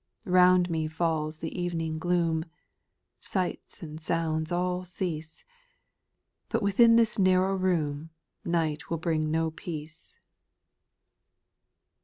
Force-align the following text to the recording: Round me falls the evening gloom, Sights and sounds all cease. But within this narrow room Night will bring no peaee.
Round 0.25 0.67
me 0.67 0.87
falls 0.87 1.37
the 1.37 1.53
evening 1.55 1.99
gloom, 1.99 2.45
Sights 3.19 3.83
and 3.83 4.01
sounds 4.01 4.51
all 4.51 4.83
cease. 4.83 5.45
But 6.49 6.63
within 6.63 6.95
this 6.95 7.19
narrow 7.19 7.53
room 7.53 8.09
Night 8.43 8.89
will 8.89 8.97
bring 8.97 9.29
no 9.29 9.51
peaee. 9.51 9.91